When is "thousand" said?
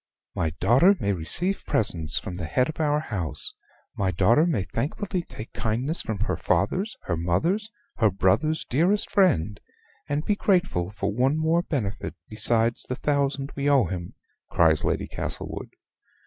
12.95-13.51